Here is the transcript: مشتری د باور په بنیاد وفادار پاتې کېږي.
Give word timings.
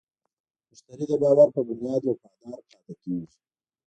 مشتری 0.69 1.05
د 1.09 1.13
باور 1.23 1.47
په 1.55 1.61
بنیاد 1.67 2.01
وفادار 2.05 2.59
پاتې 2.69 2.93
کېږي. 3.03 3.37